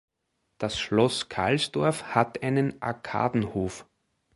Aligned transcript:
Das 0.57 0.79
Schloss 0.79 1.29
Kalsdorf 1.29 2.15
hat 2.15 2.41
einen 2.41 2.81
Arkadenhof. 2.81 3.85